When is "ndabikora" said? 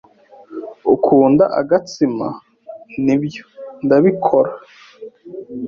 3.83-4.51